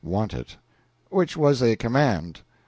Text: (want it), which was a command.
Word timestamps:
(want 0.03 0.33
it), 0.33 0.57
which 1.11 1.37
was 1.37 1.61
a 1.61 1.75
command. 1.75 2.41